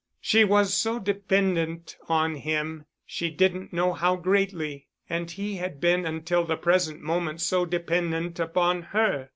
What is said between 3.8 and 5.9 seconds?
how greatly. And he had